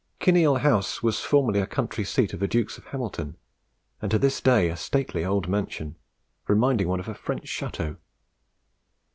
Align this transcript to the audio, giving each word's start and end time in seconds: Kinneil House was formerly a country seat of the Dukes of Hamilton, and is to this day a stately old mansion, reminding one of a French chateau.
Kinneil 0.19 0.55
House 0.61 1.03
was 1.03 1.19
formerly 1.19 1.59
a 1.59 1.67
country 1.67 2.03
seat 2.03 2.33
of 2.33 2.39
the 2.39 2.47
Dukes 2.47 2.75
of 2.79 2.85
Hamilton, 2.85 3.37
and 4.01 4.11
is 4.11 4.15
to 4.15 4.17
this 4.17 4.41
day 4.41 4.67
a 4.69 4.75
stately 4.75 5.23
old 5.23 5.47
mansion, 5.47 5.95
reminding 6.47 6.87
one 6.87 6.99
of 6.99 7.07
a 7.07 7.13
French 7.13 7.47
chateau. 7.47 7.97